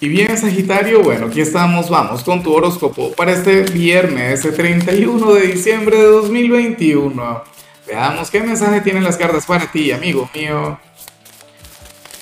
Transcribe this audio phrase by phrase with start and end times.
[0.00, 5.34] Y bien, Sagitario, bueno, aquí estamos, vamos con tu horóscopo para este viernes, el 31
[5.34, 7.42] de diciembre de 2021.
[7.84, 10.78] Veamos qué mensaje tienen las cartas para ti, amigo mío.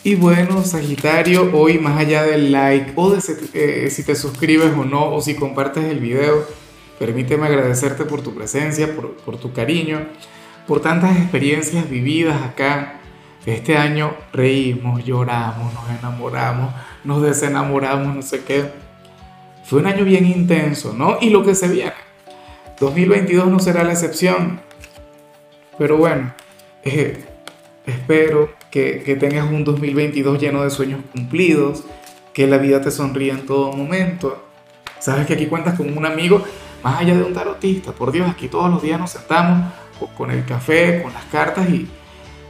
[0.05, 3.15] Y bueno, Sagitario, hoy más allá del like o
[3.53, 6.47] eh, si te suscribes o no, o si compartes el video,
[6.99, 10.09] permíteme agradecerte por tu presencia, por, por tu cariño,
[10.67, 13.03] por tantas experiencias vividas acá
[13.47, 16.75] este año reímos, lloramos, nos enamoramos,
[17.05, 18.71] nos desenamoramos, no sé qué.
[19.65, 21.19] Fue un año bien intenso, ¿no?
[21.21, 21.93] Y lo que se viene.
[22.81, 24.61] 2022 no será la excepción.
[25.79, 26.35] Pero bueno,
[26.83, 27.25] eh,
[27.87, 31.85] espero que, que tengas un 2022 lleno de sueños cumplidos,
[32.33, 34.45] que la vida te sonríe en todo momento.
[34.99, 36.43] Sabes que aquí cuentas con un amigo,
[36.83, 37.93] más allá de un tarotista.
[37.93, 39.73] Por Dios, aquí todos los días nos sentamos
[40.17, 41.89] con el café, con las cartas y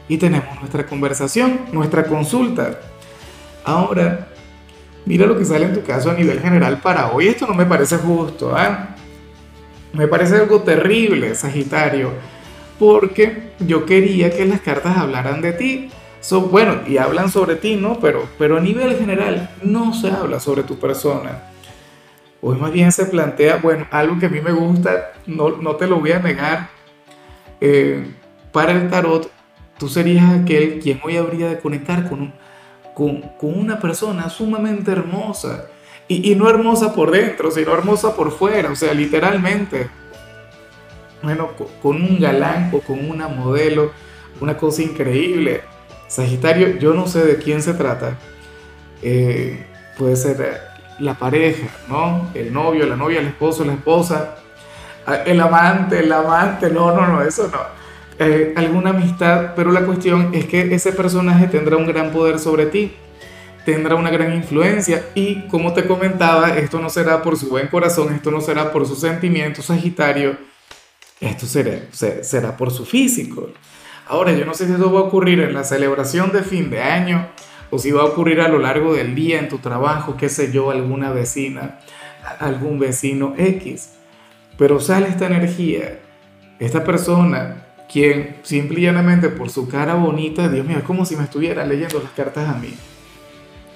[0.09, 2.79] y tenemos nuestra conversación, nuestra consulta.
[3.65, 4.29] Ahora,
[5.05, 7.29] mira lo que sale en tu caso a nivel general para hoy.
[7.29, 8.69] Esto no me parece justo, ¿eh?
[9.93, 12.11] Me parece algo terrible, Sagitario,
[12.79, 15.91] porque yo quería que las cartas hablaran de ti.
[16.21, 17.99] son bueno, y hablan sobre ti, ¿no?
[18.01, 21.51] Pero, pero a nivel general no se habla sobre tu persona.
[22.43, 25.87] Hoy más bien se plantea, bueno, algo que a mí me gusta, no, no te
[25.87, 26.69] lo voy a negar.
[27.61, 28.07] Eh,
[28.53, 29.31] para el tarot
[29.79, 32.33] Tú serías aquel quien hoy habría de conectar con,
[32.95, 35.67] con, con una persona sumamente hermosa.
[36.09, 39.89] Y, y, no hermosa por dentro, sino hermosa por fuera, o sea, literalmente.
[41.23, 41.51] Bueno,
[41.83, 43.91] con un galán o con una modelo,
[44.41, 45.63] una cosa increíble.
[46.07, 48.17] Sagitario, yo no sé de quién se trata.
[49.03, 49.67] Eh,
[49.99, 50.63] puede ser
[51.01, 52.31] la pareja, ¿no?
[52.35, 54.37] El novio, la novia, el esposo, la esposa,
[55.27, 57.76] el amante, el amante, no, no, no, eso no
[58.19, 62.67] eh, alguna amistad, pero la cuestión es que ese personaje tendrá un gran poder sobre
[62.67, 62.93] ti,
[63.67, 68.15] tendrá una gran influencia y como te comentaba, esto no será por su buen corazón,
[68.15, 70.39] esto no será por sus sentimientos, Sagitario,
[71.21, 73.51] esto será, será por su físico.
[74.09, 76.81] Ahora, yo no sé si eso va a ocurrir en la celebración de fin de
[76.81, 77.29] año
[77.71, 80.53] o si va a ocurrir a lo largo del día en tu trabajo, qué sé
[80.53, 81.81] yo, alguna vecina,
[82.39, 83.91] algún vecino X.
[84.57, 85.99] Pero sale esta energía,
[86.61, 91.17] esta persona quien simple y llanamente por su cara bonita, Dios mío, es como si
[91.17, 92.75] me estuviera leyendo las cartas a mí.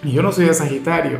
[0.03, 1.19] Y yo no soy de Sagitario,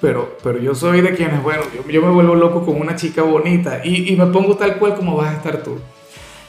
[0.00, 3.82] pero, pero yo soy de quienes, bueno, yo, me vuelvo loco con una chica bonita
[3.84, 5.78] y, y, me pongo tal cual como vas a estar tú.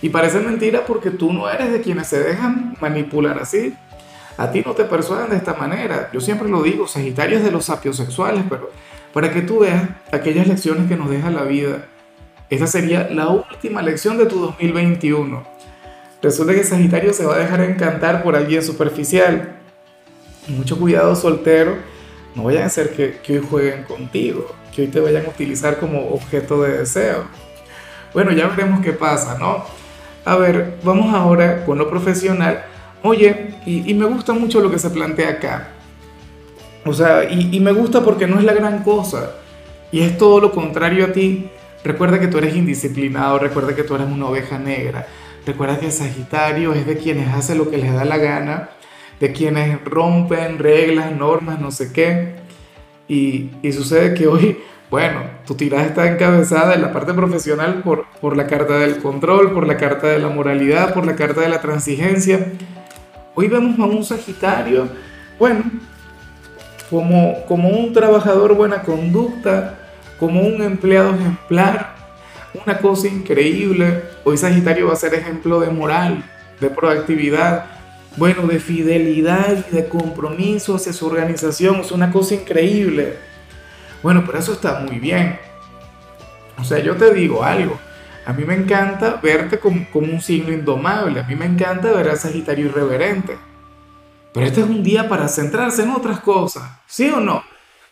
[0.01, 3.73] Y parece mentira porque tú no eres de quienes se dejan manipular así.
[4.37, 6.09] A ti no te persuaden de esta manera.
[6.11, 8.71] Yo siempre lo digo, Sagitario es de los sapiosexuales, pero
[9.13, 11.85] para que tú veas aquellas lecciones que nos deja la vida
[12.53, 15.43] esta sería la última lección de tu 2021.
[16.21, 19.55] Resulta que Sagitario se va a dejar encantar por alguien superficial.
[20.47, 21.75] Mucho cuidado soltero.
[22.35, 25.79] No vayan a ser que, que hoy jueguen contigo, que hoy te vayan a utilizar
[25.79, 27.25] como objeto de deseo.
[28.13, 29.65] Bueno, ya veremos qué pasa, ¿no?
[30.23, 32.63] A ver, vamos ahora con lo profesional.
[33.01, 35.69] Oye, y, me gusta mucho lo que se plantea acá.
[36.85, 39.31] O sea, y, y me gusta porque no es la gran cosa.
[39.91, 41.49] Y es todo lo contrario a ti.
[41.83, 45.05] Recuerda que tú eres indisciplinado, recuerda que tú eres una oveja negra,
[45.45, 48.69] recuerda que Sagitario es de quienes hace lo que les da la gana,
[49.19, 52.35] de quienes rompen reglas, normas, no sé qué.
[53.09, 58.37] Y, sucede que hoy, bueno, tu tirada está encabezada en la parte profesional por, por
[58.37, 61.61] la carta del control, por la carta de la moralidad, por la carta de la
[61.61, 62.47] transigencia.
[63.35, 64.87] Hoy vemos a un Sagitario,
[65.37, 65.63] bueno,
[66.89, 69.82] como, como un trabajador buena conducta,
[70.23, 71.95] como un empleado ejemplar,
[72.53, 74.03] una cosa increíble.
[74.23, 76.23] Hoy Sagitario va a ser ejemplo de moral,
[76.61, 77.65] de proactividad,
[78.15, 81.81] bueno, de fidelidad y de compromiso hacia su organización.
[81.81, 83.17] Es una cosa increíble.
[84.01, 85.37] Bueno, pero eso está muy bien.
[86.57, 87.77] O sea, yo te digo algo.
[88.25, 91.19] A mí me encanta verte como, como un signo indomable.
[91.19, 93.37] A mí me encanta ver al Sagitario irreverente.
[94.33, 96.63] Pero este es un día para centrarse en otras cosas.
[96.87, 97.43] ¿Sí o no?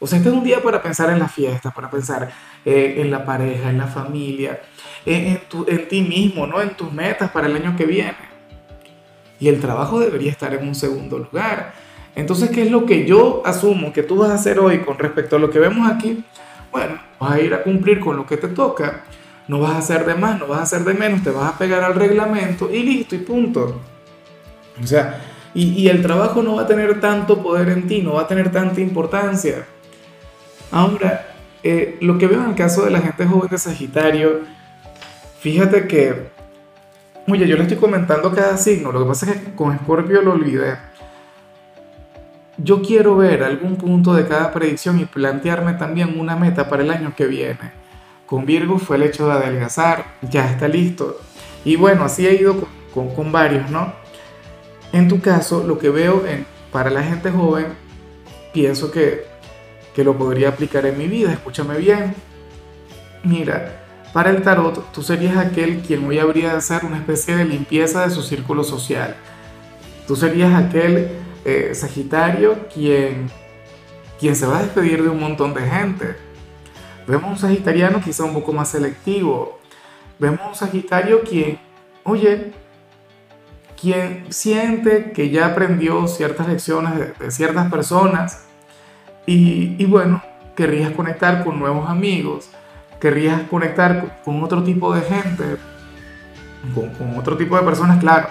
[0.04, 2.32] O sea, este es un día para pensar en la fiesta, para pensar
[2.66, 4.60] eh, en la pareja, en la familia,
[5.06, 6.60] en, en ti mismo, ¿no?
[6.60, 8.18] En tus metas para el año que viene.
[9.40, 11.74] Y el trabajo debería estar en un segundo lugar.
[12.16, 15.36] Entonces, ¿qué es lo que yo asumo que tú vas a hacer hoy con respecto
[15.36, 16.24] a lo que vemos aquí?
[16.72, 19.04] Bueno, vas a ir a cumplir con lo que te toca.
[19.48, 21.58] No vas a hacer de más, no vas a hacer de menos, te vas a
[21.60, 23.80] pegar al reglamento y listo y punto.
[24.84, 25.22] O sea,
[25.54, 28.28] y, y el trabajo no va a tener tanto poder en ti, no va a
[28.28, 29.64] tener tanta importancia.
[30.72, 31.28] Ahora,
[31.64, 34.40] eh, lo que veo en el caso de la gente joven de Sagitario,
[35.40, 36.30] fíjate que,
[37.28, 40.32] oye, yo le estoy comentando cada signo, lo que pasa es que con Escorpio lo
[40.34, 40.78] olvidé.
[42.58, 46.92] yo quiero ver algún punto de cada predicción y plantearme también una meta para el
[46.92, 47.82] año que viene.
[48.26, 51.20] Con Virgo fue el hecho de adelgazar, ya está listo.
[51.66, 53.94] Y bueno, así he ido con, varios, ¿no?
[54.94, 57.68] En tu caso, lo que veo en, para la gente joven,
[58.54, 59.31] pienso que,
[59.96, 61.32] que lo podría aplicar en mi vida.
[61.32, 62.16] Escúchame bien.
[63.24, 63.84] Mira,
[64.14, 68.06] para el tarot, tú serías aquel quien hoy habría de hacer una especie de limpieza
[68.06, 69.16] de su círculo social.
[70.08, 71.10] Tú serías aquel
[71.46, 73.30] eh, Sagitario quien,
[74.20, 76.32] quien se va a despedir de un montón de gente
[77.08, 79.60] Vemos un Sagitariano quizá un poco más selectivo.
[80.20, 81.60] Vemos un Sagitario quien,
[82.04, 82.54] oye,
[83.80, 88.46] quien siente que ya aprendió ciertas lecciones de, ciertas personas
[89.26, 90.22] y, bueno,
[90.56, 92.50] querrías conectar con nuevos amigos,
[93.00, 95.58] querrías conectar con, otro tipo de gente,
[96.74, 98.28] con, con, otro tipo de personas, claro.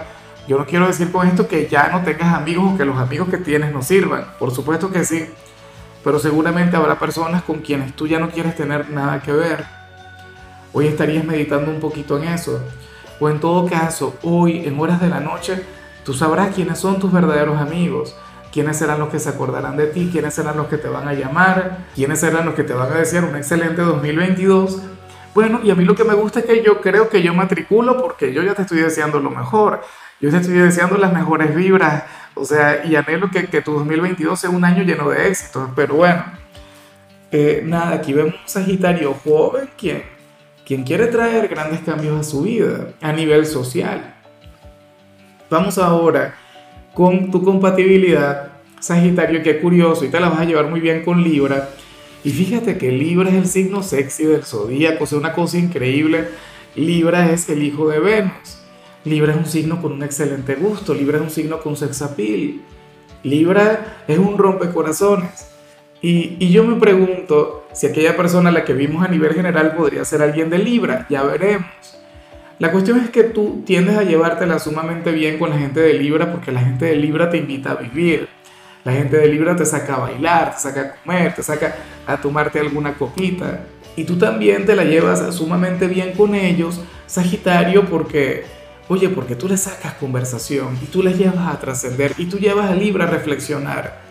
[0.47, 3.29] Yo no quiero decir con esto que ya no tengas amigos o que los amigos
[3.29, 5.25] que tienes no sirvan, por supuesto que sí,
[6.03, 9.63] pero seguramente habrá personas con quienes tú ya no quieres tener nada que ver.
[10.73, 12.61] Hoy estarías meditando un poquito en eso.
[13.19, 15.63] O en todo caso, hoy en horas de la noche,
[16.03, 18.15] tú sabrás quiénes son tus verdaderos amigos,
[18.51, 21.13] quiénes serán los que se acordarán de ti, quiénes serán los que te van a
[21.13, 24.81] llamar, quiénes serán los que te van a decir un excelente 2022.
[25.33, 28.01] Bueno, y a mí lo que me gusta es que yo creo que yo matriculo
[28.01, 29.81] porque yo ya te estoy deseando lo mejor.
[30.19, 32.03] Yo te estoy deseando las mejores vibras,
[32.35, 35.69] o sea, y anhelo que, que tu 2022 sea un año lleno de éxitos.
[35.75, 36.23] Pero bueno,
[37.31, 40.03] eh, nada, aquí vemos un Sagitario joven quien,
[40.65, 44.13] quien quiere traer grandes cambios a su vida a nivel social.
[45.49, 46.35] Vamos ahora
[46.93, 51.23] con tu compatibilidad, Sagitario, que curioso, y te la vas a llevar muy bien con
[51.23, 51.69] Libra.
[52.23, 56.29] Y fíjate que Libra es el signo sexy del zodíaco, o una cosa increíble.
[56.75, 58.61] Libra es el hijo de Venus.
[59.03, 62.61] Libra es un signo con un excelente gusto, Libra es un signo con sex appeal,
[63.23, 65.47] Libra es un rompecorazones.
[66.03, 69.75] Y, y yo me pregunto si aquella persona a la que vimos a nivel general
[69.75, 72.00] podría ser alguien de Libra, ya veremos.
[72.61, 76.31] La cuestión es que tú tiendes a llevártela sumamente bien con la gente de Libra
[76.31, 78.29] porque la gente de Libra te invita a vivir.
[78.83, 81.75] La gente de Libra te saca a bailar, te saca a comer, te saca
[82.05, 83.61] a tomarte alguna copita.
[83.95, 88.45] Y tú también te la llevas sumamente bien con ellos, Sagitario, porque
[88.89, 92.69] Oye, porque tú le sacas conversación y tú le llevas a trascender y tú llevas
[92.69, 94.01] a Libra a reflexionar.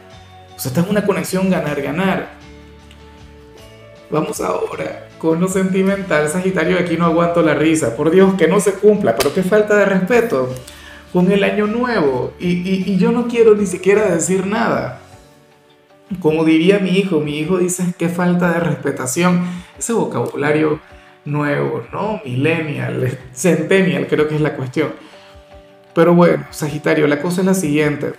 [0.56, 2.30] O sea, esta es una conexión ganar-ganar.
[4.10, 7.94] Vamos ahora con lo sentimental, Sagitario, aquí no aguanto la risa.
[7.94, 10.48] Por Dios, que no se cumpla, pero qué falta de respeto
[11.12, 12.32] con el año nuevo.
[12.40, 15.00] Y, y yo no quiero ni siquiera decir nada.
[16.20, 19.44] Como diría mi hijo, mi hijo dice, qué falta de respetación.
[19.78, 20.80] Ese vocabulario
[21.26, 22.22] nuevo, ¿no?
[22.24, 24.94] Millennial, centennial, creo que es la cuestión.
[25.94, 28.14] Pero bueno, Sagitario, la cosa es la siguiente.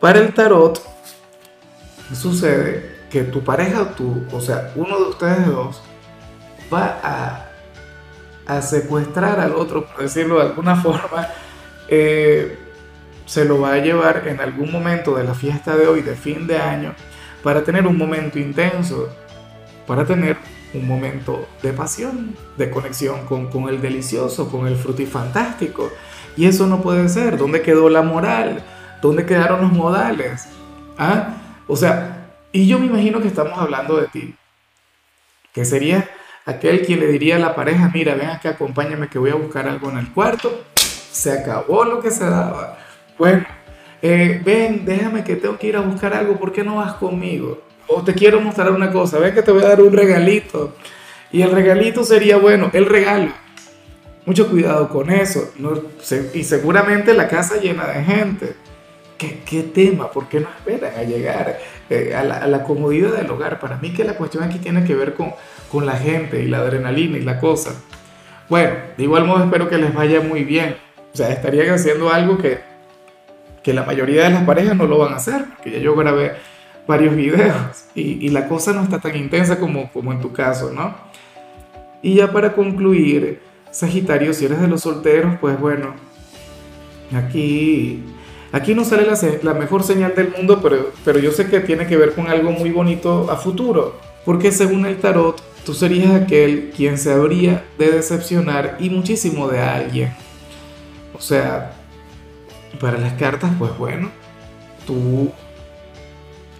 [0.00, 0.82] Para el tarot,
[2.14, 5.82] sucede que tu pareja, tú, o sea, uno de ustedes dos,
[6.72, 7.46] va a,
[8.46, 11.28] a secuestrar al otro, por decirlo de alguna forma,
[11.88, 12.58] eh,
[13.26, 16.46] se lo va a llevar en algún momento de la fiesta de hoy, de fin
[16.46, 16.94] de año,
[17.42, 19.10] para tener un momento intenso,
[19.86, 20.38] para tener
[20.72, 25.90] un momento de pasión, de conexión con, con el delicioso, con el frutifantástico.
[26.34, 27.36] Y eso no puede ser.
[27.36, 28.64] ¿Dónde quedó la moral?
[29.02, 30.48] ¿Dónde quedaron los modales?
[30.96, 31.34] ¿Ah?
[31.66, 32.21] O sea,
[32.52, 34.34] y yo me imagino que estamos hablando de ti.
[35.52, 36.08] Que sería
[36.44, 39.68] aquel quien le diría a la pareja, mira, ven acá, acompáñame que voy a buscar
[39.68, 40.64] algo en el cuarto.
[40.76, 42.78] Se acabó lo que se daba.
[43.18, 43.44] Bueno,
[44.00, 47.62] eh, ven, déjame que tengo que ir a buscar algo, ¿por qué no vas conmigo?
[47.94, 50.74] o te quiero mostrar una cosa, ven que te voy a dar un regalito.
[51.30, 53.32] Y el regalito sería, bueno, el regalo.
[54.26, 55.52] Mucho cuidado con eso.
[56.34, 58.54] y seguramente la casa llena de gente.
[59.44, 60.10] ¿Qué, tema?
[60.10, 61.58] ¿Por qué no esperan a llegar
[61.90, 63.60] eh, a, la, comodidad del hogar?
[63.60, 65.32] Para mí que la cuestión aquí tiene que ver con,
[65.70, 67.70] con la gente y la adrenalina y la cosa.
[68.48, 70.76] Bueno, de igual modo espero que les vaya muy bien.
[71.12, 72.60] O sea, estarían haciendo algo que,
[73.62, 75.44] que la mayoría de las parejas no lo van a hacer.
[75.62, 76.32] Que ya yo grabé
[76.86, 80.94] varios videos y, la cosa no está tan intensa como, como en tu caso, ¿no?
[82.02, 85.94] Y ya para concluir, Sagitario, si eres de los solteros, pues bueno,
[87.14, 88.02] aquí,
[88.52, 89.06] aquí no sale
[89.42, 92.52] la, mejor señal del mundo, pero, pero yo sé que tiene que ver con algo
[92.52, 97.90] muy bonito a futuro, porque según el tarot, tú serías aquel quien se habría de
[97.90, 100.12] decepcionar y muchísimo de alguien.
[101.14, 101.72] O sea,
[102.80, 104.10] para las cartas, pues bueno,
[104.86, 105.30] tú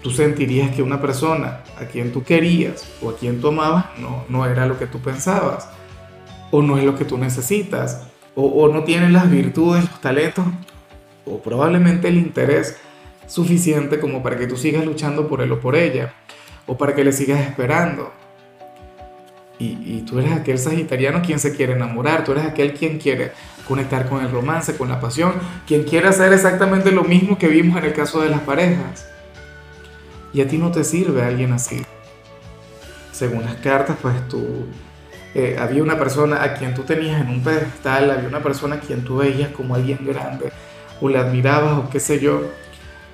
[0.02, 4.24] tú sentirías que una persona a quien tú querías o a quien tú amabas no,
[4.28, 5.68] no era lo que tú pensabas,
[6.50, 8.02] o no es lo que tú necesitas,
[8.34, 10.44] o, no tiene las virtudes, los talentos,
[11.24, 12.76] o probablemente el interés
[13.26, 16.14] suficiente como para que tú sigas luchando por él o por ella,
[16.66, 18.12] o para que le sigas esperando.
[19.58, 23.30] Y, tú eres aquel sagitariano quien se quiere enamorar, tú eres aquel quien quiere
[23.68, 25.34] conectar con el romance, con la pasión,
[25.68, 29.06] quien quiere hacer exactamente lo mismo que vimos en el caso de las parejas.
[30.32, 31.84] Y a ti no te sirve alguien así.
[33.12, 34.66] Según las cartas, pues tú
[35.34, 38.80] eh, había una persona a quien tú tenías en un pedestal, había una persona a
[38.80, 40.50] quien tú veías como alguien grande,
[41.02, 42.42] o le admirabas o qué sé yo,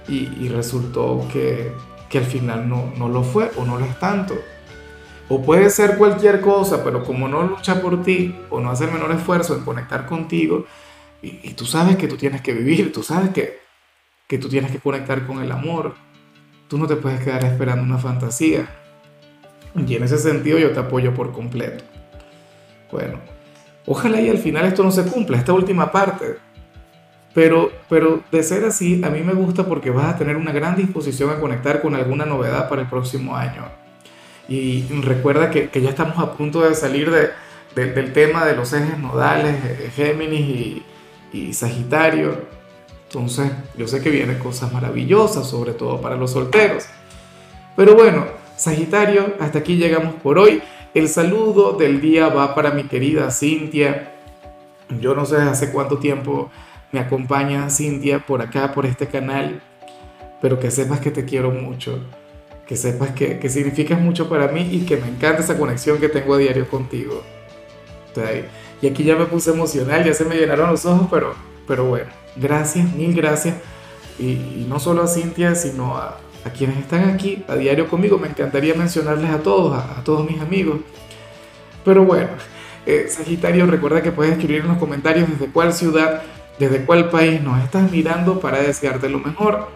[0.06, 1.72] y, resultó que,
[2.08, 4.34] que, al final no, no lo fue o no lo es tanto.
[5.28, 8.92] O puede ser cualquier cosa, pero como no lucha por ti o no hace el
[8.92, 10.64] menor esfuerzo en conectar contigo,
[11.20, 13.58] y, tú sabes que tú tienes que vivir, tú sabes que,
[14.28, 15.94] que tú tienes que conectar con el amor,
[16.68, 18.68] tú no te puedes quedar esperando una fantasía.
[19.74, 21.84] Y en ese sentido yo te apoyo por completo.
[22.92, 23.18] Bueno,
[23.86, 26.38] ojalá y al final esto no se cumpla, esta última parte.
[27.38, 30.74] Pero, pero de ser así, a mí me gusta porque vas a tener una gran
[30.74, 33.62] disposición a conectar con alguna novedad para el próximo año.
[34.48, 37.30] Y recuerda que, que ya estamos a punto de salir de,
[37.76, 40.82] del tema de los ejes nodales, eh, Géminis y,
[41.32, 42.40] y Sagitario.
[43.06, 46.86] Entonces, yo sé que vienen cosas maravillosas, sobre todo para los solteros.
[47.76, 48.26] Pero bueno,
[48.56, 50.60] Sagitario, hasta aquí llegamos por hoy.
[50.92, 54.14] El saludo del día va para mi querida Cintia.
[55.00, 56.50] Yo no sé hace cuánto tiempo
[56.92, 59.60] me acompaña Cintia por acá, por este canal,
[60.40, 62.00] pero que sepas que te quiero mucho
[62.68, 66.10] que sepas que, que significas mucho para mí y que me encanta esa conexión que
[66.10, 67.22] tengo a diario contigo.
[68.82, 71.34] Y aquí ya me puse emocional, ya se me llenaron los ojos, pero,
[71.66, 73.56] pero bueno, gracias, mil gracias.
[74.18, 78.18] Y, no solo a Cintia, sino a, a, quienes están aquí a diario conmigo.
[78.18, 80.80] Me encantaría mencionarles a todos, a, todos mis amigos.
[81.84, 82.28] Pero bueno,
[82.84, 86.22] eh, Sagitario, recuerda que puedes escribir en los comentarios desde cuál ciudad,
[86.58, 89.68] desde cuál país nos estás mirando para desearte lo mejor.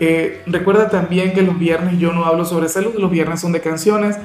[0.00, 3.60] Eh, recuerda también que los viernes yo no hablo sobre salud, los viernes son de
[3.60, 4.16] canciones.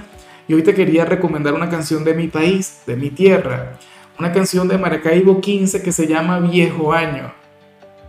[0.47, 3.77] Y hoy te quería recomendar una canción de mi país, de mi tierra.
[4.17, 7.31] Una canción de Maracaibo 15 que se llama Viejo Año.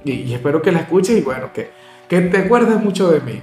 [0.05, 1.71] Y, espero que la escuches y bueno, que,
[2.09, 3.43] que te acuerdes mucho de mí.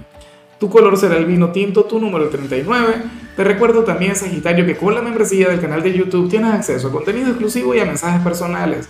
[0.60, 2.96] Tu color será el vino tinto, tu número 39.
[3.36, 6.92] Te recuerdo también, Sagitario, que con la membresía del canal de YouTube tienes acceso a
[6.92, 8.90] contenido exclusivo y a mensajes personales